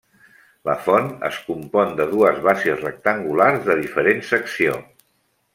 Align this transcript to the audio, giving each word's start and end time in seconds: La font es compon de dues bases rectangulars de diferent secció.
La 0.69 0.73
font 0.85 1.11
es 1.29 1.37
compon 1.49 1.93
de 2.01 2.09
dues 2.15 2.41
bases 2.49 2.83
rectangulars 2.87 3.63
de 3.71 3.79
diferent 3.85 4.29
secció. 4.35 4.83